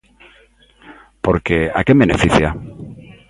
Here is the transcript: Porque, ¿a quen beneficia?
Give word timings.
Porque, 1.25 1.57
¿a 1.77 1.81
quen 1.85 2.01
beneficia? 2.03 2.49